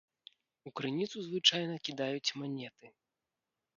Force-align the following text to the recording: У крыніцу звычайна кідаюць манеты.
У 0.69 0.73
крыніцу 0.79 1.17
звычайна 1.27 1.75
кідаюць 1.89 2.35
манеты. 2.45 2.85